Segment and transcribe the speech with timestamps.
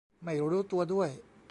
[0.23, 1.09] ไม่รู้ตัวด้วย